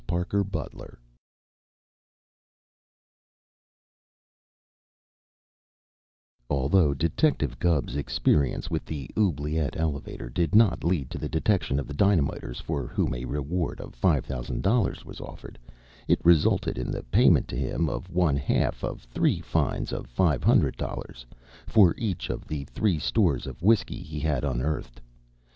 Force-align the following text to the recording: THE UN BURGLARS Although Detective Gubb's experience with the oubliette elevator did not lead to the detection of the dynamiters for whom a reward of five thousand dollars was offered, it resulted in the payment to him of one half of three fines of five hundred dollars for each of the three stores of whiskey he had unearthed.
THE 0.07 0.15
UN 0.15 0.43
BURGLARS 0.51 0.97
Although 6.49 6.95
Detective 6.95 7.59
Gubb's 7.59 7.95
experience 7.95 8.71
with 8.71 8.83
the 8.83 9.11
oubliette 9.15 9.77
elevator 9.77 10.27
did 10.27 10.55
not 10.55 10.83
lead 10.83 11.11
to 11.11 11.19
the 11.19 11.29
detection 11.29 11.79
of 11.79 11.85
the 11.87 11.93
dynamiters 11.93 12.59
for 12.59 12.87
whom 12.87 13.13
a 13.13 13.25
reward 13.25 13.79
of 13.79 13.93
five 13.93 14.25
thousand 14.25 14.63
dollars 14.63 15.05
was 15.05 15.21
offered, 15.21 15.59
it 16.07 16.19
resulted 16.25 16.79
in 16.79 16.89
the 16.89 17.03
payment 17.03 17.47
to 17.49 17.55
him 17.55 17.87
of 17.87 18.09
one 18.09 18.37
half 18.37 18.83
of 18.83 19.03
three 19.03 19.39
fines 19.39 19.91
of 19.93 20.07
five 20.07 20.43
hundred 20.43 20.77
dollars 20.77 21.27
for 21.67 21.93
each 21.99 22.31
of 22.31 22.47
the 22.47 22.63
three 22.63 22.97
stores 22.97 23.45
of 23.45 23.61
whiskey 23.61 24.01
he 24.01 24.19
had 24.19 24.43
unearthed. 24.43 24.99